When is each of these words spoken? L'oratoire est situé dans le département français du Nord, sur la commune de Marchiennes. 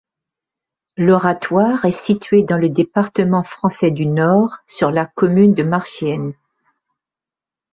L'oratoire 0.97 1.85
est 1.85 1.91
situé 1.91 2.41
dans 2.41 2.57
le 2.57 2.69
département 2.69 3.43
français 3.43 3.91
du 3.91 4.07
Nord, 4.07 4.57
sur 4.65 4.89
la 4.89 5.05
commune 5.05 5.53
de 5.53 5.61
Marchiennes. 5.61 6.33